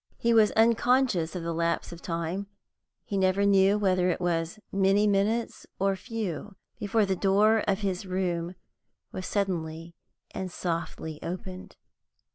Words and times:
He 0.17 0.33
was 0.33 0.49
unconscious 0.53 1.35
of 1.35 1.43
the 1.43 1.53
lapse 1.53 1.91
of 1.91 2.01
time; 2.01 2.47
he 3.03 3.17
never 3.19 3.45
knew 3.45 3.77
whether 3.77 4.09
it 4.09 4.19
was 4.19 4.57
many 4.71 5.05
minutes 5.05 5.67
or 5.77 5.95
few 5.95 6.55
before 6.79 7.05
the 7.05 7.15
door 7.15 7.59
of 7.67 7.81
his 7.81 8.07
room 8.07 8.55
was 9.11 9.27
suddenly 9.27 9.93
and 10.31 10.51
softly 10.51 11.19
opened. 11.21 11.75